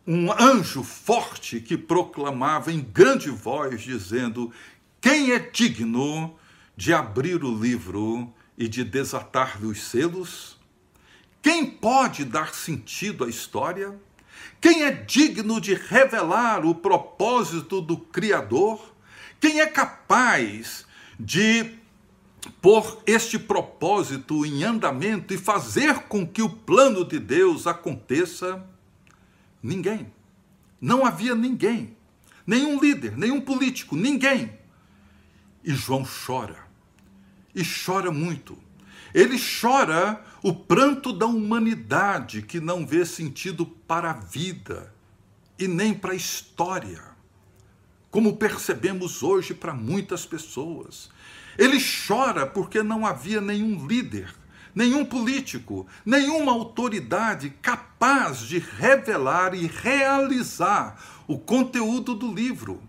um 0.04 0.32
anjo 0.32 0.82
forte 0.82 1.60
que 1.60 1.76
proclamava 1.76 2.72
em 2.72 2.80
grande 2.80 3.30
voz, 3.30 3.80
dizendo: 3.80 4.50
Quem 5.00 5.30
é 5.30 5.38
digno 5.38 6.34
de 6.80 6.94
abrir 6.94 7.44
o 7.44 7.54
livro 7.54 8.32
e 8.56 8.66
de 8.66 8.82
desatar-lhe 8.82 9.66
os 9.66 9.82
selos? 9.82 10.58
Quem 11.42 11.66
pode 11.66 12.24
dar 12.24 12.54
sentido 12.54 13.22
à 13.22 13.28
história? 13.28 14.00
Quem 14.62 14.84
é 14.84 14.90
digno 14.90 15.60
de 15.60 15.74
revelar 15.74 16.64
o 16.64 16.74
propósito 16.74 17.82
do 17.82 17.98
Criador? 17.98 18.94
Quem 19.38 19.60
é 19.60 19.66
capaz 19.66 20.86
de 21.18 21.70
pôr 22.62 23.02
este 23.04 23.38
propósito 23.38 24.46
em 24.46 24.64
andamento 24.64 25.34
e 25.34 25.36
fazer 25.36 26.04
com 26.04 26.26
que 26.26 26.40
o 26.40 26.48
plano 26.48 27.04
de 27.04 27.18
Deus 27.18 27.66
aconteça? 27.66 28.66
Ninguém. 29.62 30.10
Não 30.80 31.04
havia 31.04 31.34
ninguém. 31.34 31.94
Nenhum 32.46 32.80
líder, 32.80 33.18
nenhum 33.18 33.38
político, 33.38 33.94
ninguém. 33.94 34.58
E 35.62 35.74
João 35.74 36.06
chora. 36.06 36.59
E 37.54 37.62
chora 37.64 38.10
muito 38.10 38.56
ele 39.14 39.38
chora 39.38 40.24
o 40.42 40.54
pranto 40.54 41.12
da 41.12 41.26
humanidade 41.26 42.42
que 42.42 42.60
não 42.60 42.86
vê 42.86 43.04
sentido 43.04 43.66
para 43.66 44.10
a 44.10 44.14
vida 44.14 44.92
e 45.58 45.66
nem 45.66 45.92
para 45.92 46.12
a 46.12 46.16
história, 46.16 47.02
como 48.10 48.36
percebemos 48.36 49.22
hoje 49.22 49.52
para 49.52 49.74
muitas 49.74 50.24
pessoas. 50.24 51.10
Ele 51.58 51.78
chora 52.06 52.46
porque 52.46 52.82
não 52.82 53.04
havia 53.04 53.40
nenhum 53.40 53.86
líder, 53.86 54.32
nenhum 54.74 55.04
político, 55.04 55.86
nenhuma 56.06 56.52
autoridade 56.52 57.50
capaz 57.60 58.38
de 58.40 58.58
revelar 58.58 59.54
e 59.54 59.66
realizar 59.66 61.22
o 61.26 61.36
conteúdo 61.36 62.14
do 62.14 62.32
livro 62.32 62.80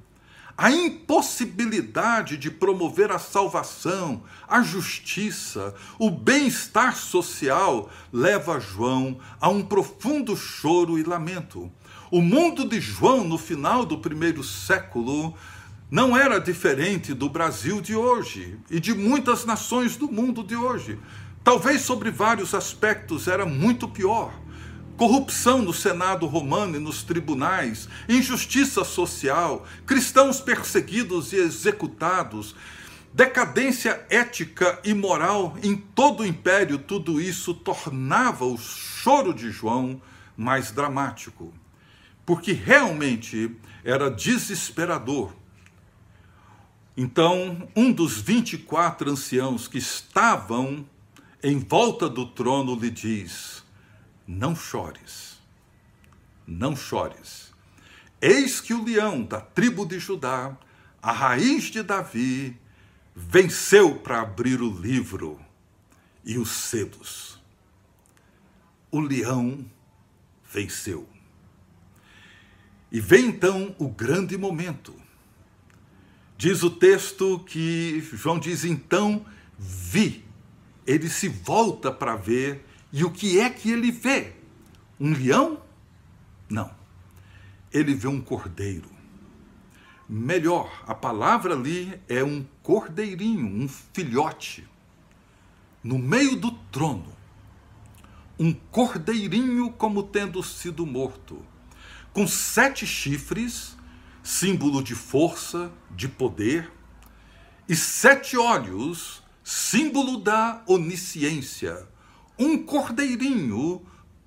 a 0.61 0.69
impossibilidade 0.69 2.37
de 2.37 2.51
promover 2.51 3.11
a 3.11 3.17
salvação, 3.17 4.21
a 4.47 4.61
justiça, 4.61 5.73
o 5.97 6.11
bem-estar 6.11 6.95
social 6.95 7.89
leva 8.13 8.59
João 8.59 9.17
a 9.39 9.49
um 9.49 9.63
profundo 9.63 10.37
choro 10.37 10.99
e 10.99 11.03
lamento. 11.03 11.71
O 12.11 12.21
mundo 12.21 12.69
de 12.69 12.79
João, 12.79 13.23
no 13.23 13.39
final 13.39 13.83
do 13.87 13.97
primeiro 13.97 14.43
século, 14.43 15.35
não 15.89 16.15
era 16.15 16.37
diferente 16.37 17.11
do 17.11 17.27
Brasil 17.27 17.81
de 17.81 17.95
hoje 17.95 18.59
e 18.69 18.79
de 18.79 18.93
muitas 18.93 19.45
nações 19.45 19.97
do 19.97 20.11
mundo 20.11 20.43
de 20.43 20.55
hoje. 20.55 20.99
Talvez 21.43 21.81
sobre 21.81 22.11
vários 22.11 22.53
aspectos 22.53 23.27
era 23.27 23.47
muito 23.47 23.87
pior 23.87 24.31
corrupção 25.01 25.63
no 25.63 25.73
Senado 25.73 26.27
romano 26.27 26.75
e 26.75 26.79
nos 26.79 27.01
tribunais, 27.01 27.89
injustiça 28.07 28.83
social, 28.83 29.65
cristãos 29.83 30.39
perseguidos 30.39 31.33
e 31.33 31.37
executados, 31.37 32.55
decadência 33.11 34.05
ética 34.11 34.79
e 34.83 34.93
moral 34.93 35.57
em 35.63 35.75
todo 35.75 36.19
o 36.19 36.25
império, 36.25 36.77
tudo 36.77 37.19
isso 37.19 37.51
tornava 37.51 38.45
o 38.45 38.59
choro 38.59 39.33
de 39.33 39.49
João 39.49 39.99
mais 40.37 40.71
dramático, 40.71 41.51
porque 42.23 42.51
realmente 42.53 43.55
era 43.83 44.07
desesperador. 44.07 45.33
Então, 46.95 47.67
um 47.75 47.91
dos 47.91 48.21
24 48.21 49.09
anciãos 49.09 49.67
que 49.67 49.79
estavam 49.79 50.85
em 51.41 51.57
volta 51.57 52.07
do 52.07 52.23
trono 52.27 52.75
lhe 52.75 52.91
diz: 52.91 53.63
Não 54.33 54.55
chores, 54.55 55.41
não 56.47 56.73
chores. 56.73 57.51
Eis 58.21 58.61
que 58.61 58.73
o 58.73 58.81
leão 58.81 59.23
da 59.23 59.41
tribo 59.41 59.85
de 59.85 59.99
Judá, 59.99 60.57
a 61.01 61.11
raiz 61.11 61.65
de 61.65 61.83
Davi, 61.83 62.57
venceu 63.13 63.95
para 63.95 64.21
abrir 64.21 64.61
o 64.61 64.71
livro 64.71 65.37
e 66.23 66.37
os 66.37 66.49
selos. 66.49 67.41
O 68.89 69.01
leão 69.01 69.65
venceu. 70.49 71.05
E 72.89 73.01
vem 73.01 73.25
então 73.25 73.75
o 73.77 73.89
grande 73.89 74.37
momento. 74.37 74.95
Diz 76.37 76.63
o 76.63 76.69
texto 76.69 77.39
que 77.39 77.99
João 78.13 78.39
diz: 78.39 78.63
então 78.63 79.25
vi. 79.59 80.23
Ele 80.87 81.09
se 81.09 81.27
volta 81.27 81.91
para 81.91 82.15
ver, 82.15 82.65
e 82.93 83.03
o 83.03 83.11
que 83.11 83.39
é 83.39 83.49
que 83.49 83.71
ele 83.71 83.91
vê? 83.91 84.33
Um 84.99 85.13
leão? 85.13 85.61
Não. 86.49 86.69
Ele 87.71 87.93
vê 87.93 88.07
um 88.07 88.19
cordeiro. 88.19 88.89
Melhor, 90.07 90.83
a 90.85 90.93
palavra 90.93 91.53
ali 91.53 91.97
é 92.09 92.21
um 92.21 92.45
cordeirinho, 92.61 93.45
um 93.45 93.67
filhote. 93.67 94.67
No 95.81 95.97
meio 95.97 96.35
do 96.35 96.51
trono, 96.69 97.15
um 98.37 98.51
cordeirinho 98.51 99.71
como 99.71 100.03
tendo 100.03 100.43
sido 100.43 100.85
morto, 100.85 101.45
com 102.11 102.27
sete 102.27 102.85
chifres, 102.85 103.77
símbolo 104.21 104.83
de 104.83 104.95
força, 104.95 105.71
de 105.89 106.09
poder, 106.09 106.69
e 107.69 107.75
sete 107.75 108.35
olhos, 108.35 109.23
símbolo 109.43 110.17
da 110.17 110.61
onisciência. 110.67 111.87
Um 112.37 112.57
cordeirinho 112.63 113.85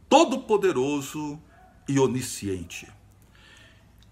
todo-poderoso 0.09 1.41
e 1.89 1.99
onisciente. 1.99 2.89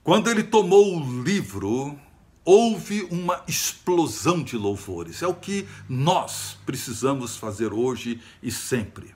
Quando 0.03 0.29
ele 0.29 0.43
tomou 0.43 0.97
o 0.99 1.23
livro, 1.23 1.99
houve 2.45 3.07
uma 3.11 3.43
explosão 3.47 4.43
de 4.43 4.57
louvores. 4.57 5.23
É 5.23 5.27
o 5.27 5.35
que 5.35 5.69
nós 5.89 6.57
precisamos 6.67 7.37
fazer 7.37 7.73
hoje 7.73 8.21
e 8.43 8.51
sempre. 8.51 9.15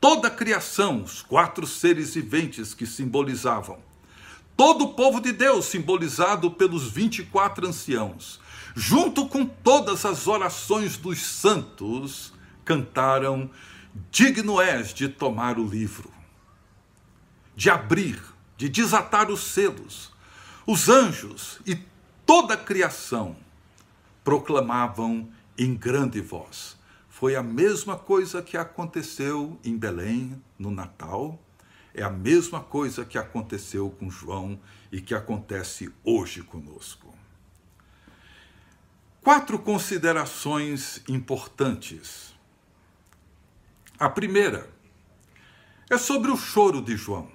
Toda 0.00 0.28
a 0.28 0.30
criação, 0.30 1.02
os 1.02 1.22
quatro 1.22 1.66
seres 1.66 2.14
viventes 2.14 2.74
que 2.74 2.86
simbolizavam, 2.86 3.78
todo 4.56 4.84
o 4.84 4.94
povo 4.94 5.20
de 5.20 5.32
Deus, 5.32 5.66
simbolizado 5.66 6.50
pelos 6.50 6.90
24 6.90 7.68
anciãos, 7.68 8.40
junto 8.74 9.26
com 9.26 9.46
todas 9.46 10.04
as 10.04 10.26
orações 10.26 10.96
dos 10.96 11.20
santos, 11.20 12.32
cantaram: 12.64 13.48
Digno 14.10 14.60
és 14.60 14.92
de 14.92 15.08
tomar 15.08 15.58
o 15.58 15.66
livro, 15.66 16.10
de 17.54 17.70
abrir, 17.70 18.22
de 18.56 18.68
desatar 18.68 19.30
os 19.30 19.42
selos. 19.52 20.12
Os 20.66 20.88
anjos 20.88 21.60
e 21.64 21.78
toda 22.26 22.54
a 22.54 22.58
criação 22.58 23.36
proclamavam 24.22 25.28
em 25.56 25.74
grande 25.74 26.20
voz. 26.20 26.76
Foi 27.08 27.34
a 27.34 27.42
mesma 27.42 27.96
coisa 27.96 28.42
que 28.42 28.56
aconteceu 28.56 29.58
em 29.64 29.76
Belém 29.76 30.42
no 30.58 30.70
Natal, 30.70 31.40
é 31.94 32.02
a 32.02 32.10
mesma 32.10 32.60
coisa 32.60 33.06
que 33.06 33.16
aconteceu 33.16 33.88
com 33.88 34.10
João 34.10 34.60
e 34.92 35.00
que 35.00 35.14
acontece 35.14 35.90
hoje 36.04 36.42
conosco. 36.42 37.14
Quatro 39.22 39.58
considerações 39.58 41.00
importantes. 41.08 42.35
A 43.98 44.08
primeira 44.08 44.68
é 45.90 45.96
sobre 45.96 46.30
o 46.30 46.36
choro 46.36 46.80
de 46.82 46.96
João. 46.96 47.30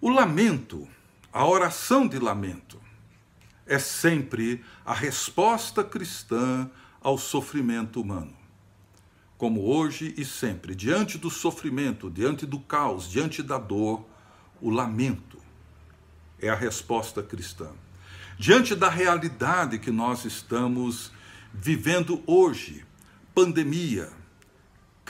O 0.00 0.10
lamento, 0.10 0.88
a 1.32 1.46
oração 1.46 2.06
de 2.06 2.18
lamento, 2.18 2.80
é 3.66 3.78
sempre 3.78 4.64
a 4.84 4.94
resposta 4.94 5.84
cristã 5.84 6.70
ao 7.00 7.16
sofrimento 7.16 8.00
humano. 8.00 8.36
Como 9.38 9.62
hoje 9.62 10.14
e 10.18 10.24
sempre, 10.24 10.74
diante 10.74 11.16
do 11.16 11.30
sofrimento, 11.30 12.10
diante 12.10 12.44
do 12.44 12.58
caos, 12.60 13.08
diante 13.08 13.42
da 13.42 13.58
dor, 13.58 14.04
o 14.60 14.68
lamento 14.68 15.38
é 16.38 16.48
a 16.48 16.54
resposta 16.54 17.22
cristã 17.22 17.70
diante 18.40 18.74
da 18.74 18.88
realidade 18.88 19.78
que 19.78 19.90
nós 19.90 20.24
estamos 20.24 21.12
vivendo 21.52 22.22
hoje 22.26 22.86
pandemia, 23.34 24.08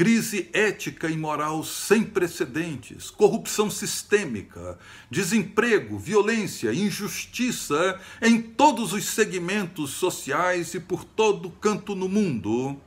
crise 0.01 0.49
ética 0.55 1.11
e 1.11 1.17
moral 1.19 1.63
sem 1.63 2.03
precedentes, 2.03 3.11
corrupção 3.11 3.71
sistêmica, 3.71 4.79
desemprego, 5.11 5.99
violência, 5.99 6.73
injustiça 6.73 8.01
em 8.23 8.41
todos 8.41 8.95
os 8.95 9.05
segmentos 9.05 9.91
sociais 9.91 10.73
e 10.73 10.81
por 10.81 11.05
todo 11.05 11.51
canto 11.51 11.95
no 11.95 12.09
mundo, 12.09 12.81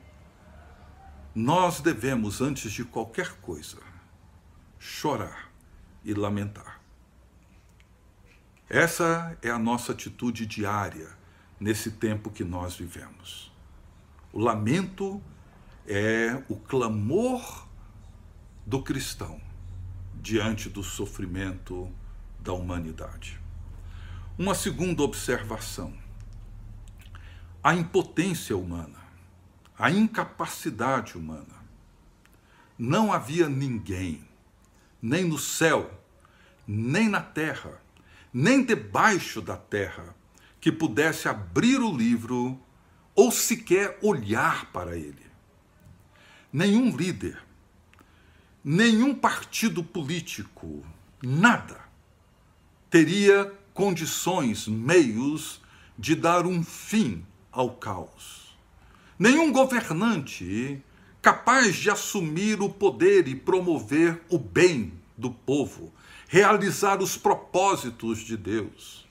nós 1.32 1.80
devemos, 1.80 2.40
antes 2.40 2.72
de 2.72 2.84
qualquer 2.84 3.34
coisa, 3.34 3.78
chorar 4.76 5.52
e 6.04 6.12
lamentar. 6.12 6.80
Essa 8.68 9.38
é 9.40 9.50
a 9.50 9.58
nossa 9.58 9.92
atitude 9.92 10.46
diária 10.46 11.16
nesse 11.60 11.92
tempo 11.92 12.28
que 12.28 12.42
nós 12.42 12.74
vivemos. 12.74 13.52
O 14.32 14.40
lamento 14.40 15.22
é 15.86 16.42
o 16.48 16.56
clamor 16.56 17.66
do 18.64 18.82
cristão 18.82 19.40
diante 20.14 20.70
do 20.70 20.82
sofrimento 20.82 21.90
da 22.40 22.52
humanidade. 22.52 23.38
Uma 24.38 24.54
segunda 24.54 25.02
observação: 25.02 25.92
a 27.62 27.74
impotência 27.74 28.56
humana, 28.56 28.98
a 29.78 29.90
incapacidade 29.90 31.16
humana. 31.18 31.64
Não 32.76 33.12
havia 33.12 33.48
ninguém, 33.48 34.26
nem 35.00 35.24
no 35.24 35.38
céu, 35.38 36.02
nem 36.66 37.08
na 37.08 37.20
terra, 37.20 37.80
nem 38.32 38.64
debaixo 38.64 39.40
da 39.40 39.56
terra, 39.56 40.16
que 40.60 40.72
pudesse 40.72 41.28
abrir 41.28 41.78
o 41.78 41.96
livro 41.96 42.58
ou 43.14 43.30
sequer 43.30 43.98
olhar 44.02 44.72
para 44.72 44.96
ele. 44.96 45.33
Nenhum 46.54 46.96
líder, 46.96 47.36
nenhum 48.62 49.12
partido 49.12 49.82
político, 49.82 50.86
nada 51.20 51.80
teria 52.88 53.52
condições, 53.72 54.68
meios 54.68 55.60
de 55.98 56.14
dar 56.14 56.46
um 56.46 56.62
fim 56.62 57.26
ao 57.50 57.70
caos. 57.70 58.56
Nenhum 59.18 59.50
governante 59.50 60.80
capaz 61.20 61.74
de 61.74 61.90
assumir 61.90 62.60
o 62.60 62.68
poder 62.68 63.26
e 63.26 63.34
promover 63.34 64.22
o 64.30 64.38
bem 64.38 64.92
do 65.18 65.32
povo, 65.32 65.92
realizar 66.28 67.02
os 67.02 67.16
propósitos 67.16 68.20
de 68.20 68.36
Deus. 68.36 69.04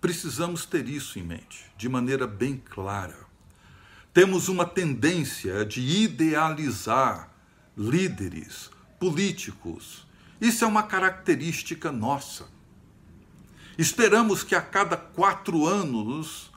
Precisamos 0.00 0.64
ter 0.64 0.88
isso 0.88 1.18
em 1.18 1.22
mente, 1.22 1.66
de 1.76 1.86
maneira 1.86 2.26
bem 2.26 2.56
clara. 2.56 3.30
Temos 4.12 4.48
uma 4.48 4.66
tendência 4.66 5.64
de 5.64 5.80
idealizar 5.80 7.30
líderes, 7.74 8.70
políticos. 9.00 10.06
Isso 10.38 10.64
é 10.64 10.68
uma 10.68 10.82
característica 10.82 11.90
nossa. 11.90 12.46
Esperamos 13.78 14.42
que 14.42 14.54
a 14.54 14.60
cada 14.60 14.98
quatro 14.98 15.66
anos 15.66 16.50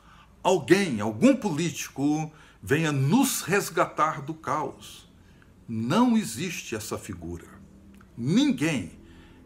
alguém, 0.44 1.00
algum 1.00 1.34
político, 1.34 2.30
venha 2.62 2.92
nos 2.92 3.42
resgatar 3.42 4.22
do 4.22 4.34
caos. 4.34 5.08
Não 5.66 6.18
existe 6.18 6.76
essa 6.76 6.98
figura. 6.98 7.48
Ninguém 8.18 8.92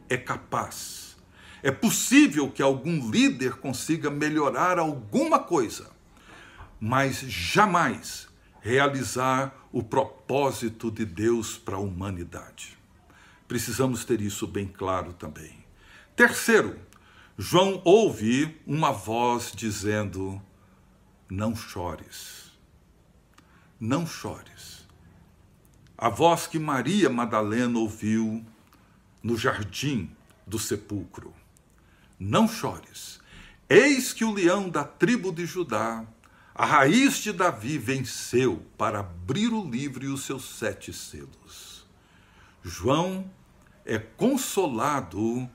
é 0.10 0.18
capaz. 0.18 1.16
É 1.62 1.70
possível 1.70 2.50
que 2.50 2.62
algum 2.64 3.08
líder 3.12 3.58
consiga 3.58 4.10
melhorar 4.10 4.80
alguma 4.80 5.38
coisa, 5.38 5.92
mas 6.80 7.20
jamais 7.20 8.28
realizar 8.62 9.54
o 9.72 9.84
propósito 9.84 10.90
de 10.90 11.06
Deus 11.06 11.58
para 11.58 11.76
a 11.76 11.80
humanidade. 11.80 12.78
Precisamos 13.48 14.06
ter 14.06 14.22
isso 14.22 14.46
bem 14.48 14.68
claro 14.68 15.14
também. 15.14 15.66
Terceiro, 16.16 16.80
João 17.38 17.82
ouve 17.86 18.60
uma 18.68 18.92
voz 18.92 19.52
dizendo: 19.56 20.42
Não 21.30 21.56
chores. 21.56 22.52
Não 23.80 24.06
chores. 24.06 24.88
A 25.98 26.10
voz 26.10 26.48
que 26.48 26.60
Maria 26.60 27.10
Madalena 27.10 27.80
ouviu 27.80 28.46
no 29.24 29.38
jardim 29.38 30.12
do 30.46 30.60
sepulcro. 30.60 31.34
Não 32.20 32.48
chores. 32.48 33.20
Eis 33.70 34.12
que 34.12 34.26
o 34.26 34.34
leão 34.34 34.70
da 34.70 34.84
tribo 34.84 35.32
de 35.32 35.46
Judá, 35.46 36.06
a 36.60 36.66
raiz 36.66 37.20
de 37.20 37.32
Davi, 37.32 37.78
venceu 37.78 38.62
para 38.78 39.00
abrir 39.00 39.48
o 39.48 39.66
livro 39.66 40.04
e 40.04 40.10
os 40.10 40.26
seus 40.26 40.44
sete 40.44 40.92
selos. 40.92 41.88
João 42.62 43.32
é 43.86 43.98
consolado 43.98 45.50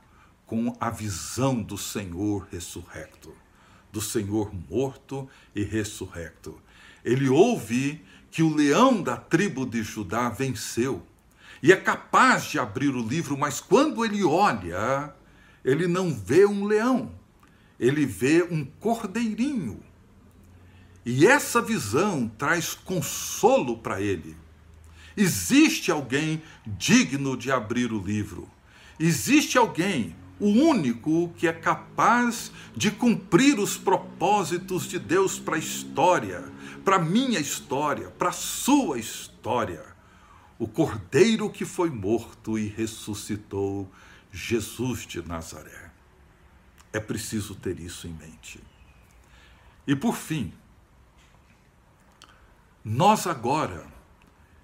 com 0.46 0.74
a 0.80 0.88
visão 0.88 1.62
do 1.62 1.76
Senhor 1.76 2.48
ressurrecto, 2.50 3.36
do 3.92 4.00
Senhor 4.00 4.50
morto 4.70 5.28
e 5.54 5.62
ressurrecto. 5.62 6.58
Ele 7.04 7.28
ouve 7.28 8.02
que 8.30 8.42
o 8.42 8.54
leão 8.54 9.02
da 9.02 9.18
tribo 9.18 9.66
de 9.66 9.82
Judá 9.82 10.30
venceu 10.30 11.06
e 11.62 11.70
é 11.70 11.76
capaz 11.76 12.44
de 12.44 12.58
abrir 12.58 12.96
o 12.96 13.06
livro, 13.06 13.36
mas 13.36 13.60
quando 13.60 14.06
ele 14.06 14.24
olha, 14.24 15.14
ele 15.62 15.86
não 15.86 16.14
vê 16.14 16.46
um 16.46 16.64
leão, 16.64 17.12
ele 17.78 18.06
vê 18.06 18.42
um 18.42 18.64
cordeirinho. 18.64 19.82
E 21.04 21.26
essa 21.26 21.60
visão 21.60 22.28
traz 22.38 22.72
consolo 22.72 23.78
para 23.78 24.00
ele. 24.00 24.36
Existe 25.16 25.90
alguém 25.90 26.42
digno 26.66 27.36
de 27.36 27.52
abrir 27.52 27.92
o 27.92 28.02
livro. 28.02 28.48
Existe 28.98 29.58
alguém, 29.58 30.16
o 30.40 30.46
único, 30.46 31.32
que 31.36 31.46
é 31.46 31.52
capaz 31.52 32.50
de 32.74 32.90
cumprir 32.90 33.58
os 33.58 33.76
propósitos 33.76 34.88
de 34.88 34.98
Deus 34.98 35.38
para 35.38 35.56
a 35.56 35.58
história, 35.58 36.44
para 36.84 36.98
minha 36.98 37.38
história, 37.38 38.08
para 38.10 38.32
sua 38.32 38.98
história. 38.98 39.84
O 40.58 40.66
cordeiro 40.66 41.50
que 41.50 41.64
foi 41.64 41.90
morto 41.90 42.58
e 42.58 42.66
ressuscitou, 42.66 43.90
Jesus 44.32 45.06
de 45.06 45.20
Nazaré. 45.22 45.92
É 46.92 46.98
preciso 46.98 47.54
ter 47.54 47.78
isso 47.78 48.06
em 48.06 48.12
mente. 48.12 48.60
E 49.86 49.94
por 49.94 50.16
fim, 50.16 50.52
nós 52.84 53.26
agora 53.26 53.86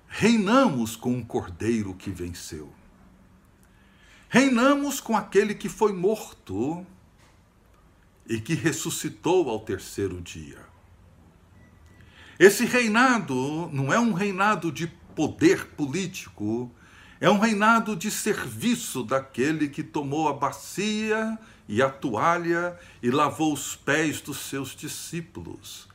reinamos 0.07 0.95
com 0.95 1.15
um 1.15 1.25
cordeiro 1.25 1.95
que 1.95 2.11
venceu. 2.11 2.71
Reinamos 4.29 5.01
com 5.01 5.17
aquele 5.17 5.55
que 5.55 5.71
foi 5.71 5.95
morto 5.95 6.87
e 8.29 8.39
que 8.39 8.53
ressuscitou 8.53 9.49
ao 9.49 9.61
terceiro 9.61 10.21
dia. 10.21 10.59
Esse 12.39 12.67
reinado 12.67 13.71
não 13.73 13.91
é 13.91 13.99
um 13.99 14.13
reinado 14.13 14.71
de 14.71 14.87
poder 15.17 15.69
político, 15.69 16.71
é 17.19 17.31
um 17.31 17.39
reinado 17.39 17.97
de 17.97 18.11
serviço 18.11 19.03
daquele 19.03 19.67
que 19.67 19.83
tomou 19.83 20.29
a 20.29 20.35
bacia 20.35 21.39
e 21.67 21.81
a 21.81 21.89
toalha 21.89 22.79
e 23.03 23.11
lavou 23.11 23.53
os 23.55 23.75
pés 23.77 24.21
dos 24.21 24.41
seus 24.41 24.77
discípulos. 24.77 25.90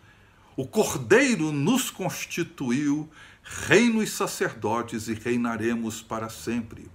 O 0.57 0.65
Cordeiro 0.65 1.51
nos 1.51 1.89
constituiu 1.89 3.09
reino 3.43 4.01
e 4.01 4.07
sacerdotes 4.07 5.07
e 5.07 5.13
reinaremos 5.13 6.01
para 6.01 6.29
sempre. 6.29 6.89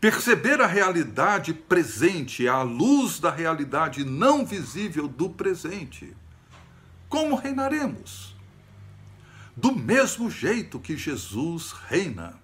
Perceber 0.00 0.60
a 0.60 0.66
realidade 0.66 1.52
presente 1.52 2.46
à 2.46 2.62
luz 2.62 3.18
da 3.18 3.30
realidade 3.30 4.04
não 4.04 4.46
visível 4.46 5.08
do 5.08 5.28
presente. 5.28 6.14
Como 7.08 7.34
reinaremos? 7.34 8.36
Do 9.56 9.74
mesmo 9.74 10.30
jeito 10.30 10.78
que 10.78 10.96
Jesus 10.96 11.72
reina, 11.72 12.40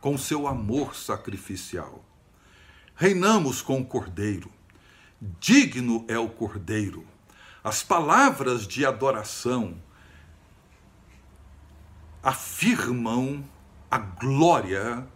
com 0.00 0.16
seu 0.16 0.46
amor 0.46 0.94
sacrificial. 0.94 2.04
Reinamos 2.94 3.60
com 3.60 3.80
o 3.80 3.84
Cordeiro. 3.84 4.50
Digno 5.40 6.04
é 6.06 6.18
o 6.18 6.28
Cordeiro. 6.28 7.13
As 7.64 7.82
palavras 7.82 8.66
de 8.66 8.84
adoração 8.84 9.82
afirmam 12.22 13.42
a 13.90 13.96
glória, 13.96 15.08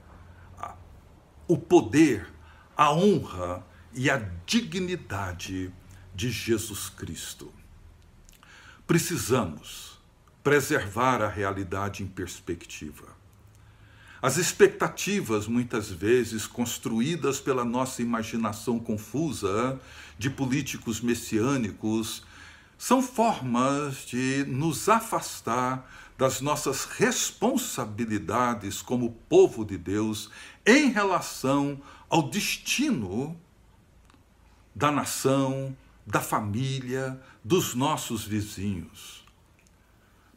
o 1.47 1.59
poder, 1.59 2.27
a 2.75 2.91
honra 2.91 3.67
e 3.93 4.09
a 4.09 4.17
dignidade 4.47 5.71
de 6.15 6.31
Jesus 6.31 6.89
Cristo. 6.89 7.53
Precisamos 8.87 10.01
preservar 10.43 11.21
a 11.21 11.29
realidade 11.29 12.03
em 12.03 12.07
perspectiva. 12.07 13.19
As 14.23 14.39
expectativas, 14.39 15.47
muitas 15.47 15.91
vezes 15.91 16.47
construídas 16.47 17.41
pela 17.41 17.65
nossa 17.65 18.01
imaginação 18.01 18.79
confusa 18.79 19.79
de 20.19 20.31
políticos 20.31 21.03
messiânicos, 21.03 22.25
são 22.79 23.03
formas 23.03 24.07
de 24.07 24.45
nos 24.47 24.89
afastar 24.89 25.91
das 26.17 26.41
nossas 26.41 26.85
responsabilidades 26.85 28.81
como 28.81 29.11
povo 29.29 29.65
de 29.65 29.77
Deus 29.77 30.31
em 30.65 30.91
relação 30.91 31.81
ao 32.09 32.31
destino 32.31 33.39
da 34.75 34.93
nação, 34.93 35.77
da 36.07 36.21
família, 36.21 37.21
dos 37.45 37.75
nossos 37.75 38.25
vizinhos. 38.25 39.27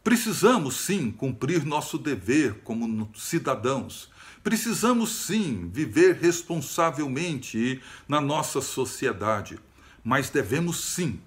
Precisamos 0.04 0.78
sim 0.78 1.12
cumprir 1.12 1.64
nosso 1.64 1.98
dever 2.00 2.62
como 2.64 3.12
cidadãos. 3.16 4.10
Precisamos 4.44 5.12
sim 5.12 5.70
viver 5.72 6.16
responsavelmente 6.16 7.80
na 8.08 8.20
nossa 8.20 8.62
sociedade, 8.62 9.60
mas 10.04 10.32
devemos 10.32 10.80
sim 10.80 11.22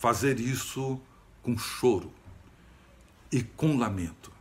fazer 0.00 0.40
isso 0.40 0.98
com 1.42 1.58
choro, 1.58 2.10
e 3.30 3.42
com 3.42 3.76
lamento. 3.76 4.32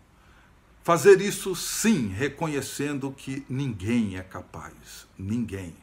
Fazer 0.81 1.19
isso, 1.19 1.53
sim, 1.53 2.07
reconhecendo 2.07 3.11
que 3.11 3.45
ninguém 3.49 4.17
é 4.17 4.23
capaz, 4.23 5.05
ninguém. 5.17 5.75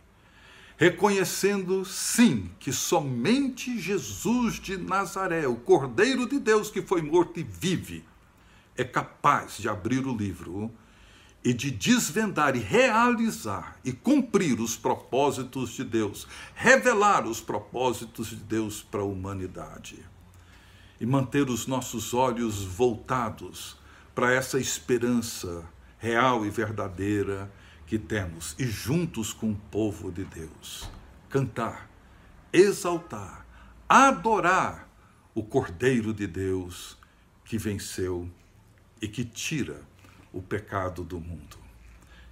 Reconhecendo, 0.79 1.85
sim, 1.85 2.51
que 2.59 2.73
somente 2.73 3.79
Jesus 3.79 4.55
de 4.55 4.79
Nazaré, 4.79 5.47
o 5.47 5.57
Cordeiro 5.57 6.27
de 6.27 6.39
Deus 6.39 6.71
que 6.71 6.81
foi 6.81 7.03
morto 7.03 7.39
e 7.39 7.43
vive, 7.43 8.03
é 8.79 8.83
capaz 8.83 9.59
de 9.59 9.69
abrir 9.69 10.07
o 10.07 10.17
livro 10.17 10.73
e 11.47 11.55
de 11.55 11.71
desvendar 11.71 12.57
e 12.57 12.59
realizar 12.59 13.79
e 13.85 13.93
cumprir 13.93 14.59
os 14.59 14.77
propósitos 14.77 15.71
de 15.71 15.85
Deus, 15.85 16.27
revelar 16.57 17.25
os 17.25 17.41
propósitos 17.41 18.31
de 18.31 18.35
Deus 18.35 18.83
para 18.83 19.03
a 19.03 19.05
humanidade. 19.05 20.05
E 21.01 21.07
manter 21.07 21.49
os 21.49 21.69
nossos 21.69 22.13
olhos 22.13 22.65
voltados 22.65 23.77
para 24.13 24.33
essa 24.35 24.59
esperança 24.59 25.65
real 26.01 26.45
e 26.45 26.51
verdadeira 26.51 27.49
que 27.87 27.97
temos 27.97 28.57
e 28.59 28.67
juntos 28.67 29.33
com 29.33 29.53
o 29.53 29.61
povo 29.71 30.11
de 30.11 30.25
Deus. 30.25 30.91
Cantar, 31.31 31.89
exaltar, 32.53 33.47
adorar 33.89 34.89
o 35.33 35.45
Cordeiro 35.45 36.13
de 36.13 36.27
Deus 36.27 36.99
que 37.45 37.57
venceu 37.57 38.29
e 39.01 39.07
que 39.07 39.25
tira 39.25 39.81
o 40.37 40.43
pecado 40.43 41.03
do 41.03 41.19
mundo. 41.19 41.57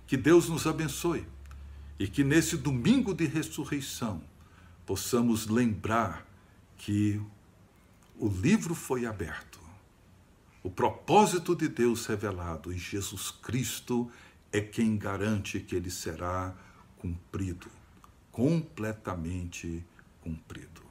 Que 0.06 0.16
Deus 0.16 0.48
nos 0.48 0.66
abençoe 0.66 1.26
e 1.98 2.06
que 2.06 2.22
nesse 2.22 2.56
domingo 2.56 3.14
de 3.14 3.24
ressurreição 3.24 4.22
possamos 4.84 5.46
lembrar 5.46 6.26
que 6.76 7.20
o 8.18 8.28
livro 8.28 8.74
foi 8.74 9.06
aberto, 9.06 9.58
o 10.62 10.70
propósito 10.70 11.56
de 11.56 11.68
Deus 11.68 12.06
revelado 12.06 12.72
e 12.72 12.78
Jesus 12.78 13.30
Cristo 13.30 14.10
é 14.52 14.60
quem 14.60 14.96
garante 14.96 15.60
que 15.60 15.74
ele 15.74 15.90
será 15.90 16.54
cumprido, 16.98 17.68
completamente 18.30 19.84
cumprido. 20.20 20.82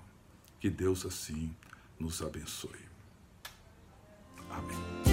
Que 0.60 0.70
Deus 0.70 1.06
assim 1.06 1.56
nos 2.00 2.22
abençoe. 2.22 2.84
Amém. 4.50 5.13